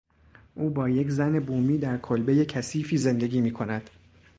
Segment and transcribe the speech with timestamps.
[0.55, 3.89] او با یک زن بومی در کلبهی کثیفی زندگی میکند.